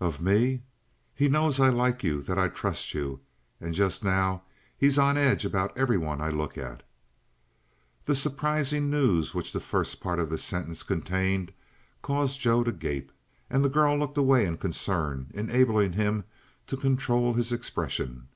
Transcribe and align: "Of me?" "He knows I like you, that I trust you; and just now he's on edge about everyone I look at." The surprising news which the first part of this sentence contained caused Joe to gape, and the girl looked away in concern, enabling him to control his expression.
"Of 0.00 0.20
me?" 0.20 0.60
"He 1.14 1.30
knows 1.30 1.58
I 1.58 1.70
like 1.70 2.02
you, 2.04 2.20
that 2.24 2.38
I 2.38 2.48
trust 2.48 2.92
you; 2.92 3.20
and 3.58 3.72
just 3.72 4.04
now 4.04 4.42
he's 4.76 4.98
on 4.98 5.16
edge 5.16 5.46
about 5.46 5.74
everyone 5.78 6.20
I 6.20 6.28
look 6.28 6.58
at." 6.58 6.82
The 8.04 8.14
surprising 8.14 8.90
news 8.90 9.32
which 9.32 9.50
the 9.50 9.60
first 9.60 9.98
part 9.98 10.18
of 10.18 10.28
this 10.28 10.44
sentence 10.44 10.82
contained 10.82 11.52
caused 12.02 12.38
Joe 12.38 12.62
to 12.64 12.70
gape, 12.72 13.12
and 13.48 13.64
the 13.64 13.70
girl 13.70 13.96
looked 13.96 14.18
away 14.18 14.44
in 14.44 14.58
concern, 14.58 15.28
enabling 15.32 15.94
him 15.94 16.24
to 16.66 16.76
control 16.76 17.32
his 17.32 17.50
expression. 17.50 18.28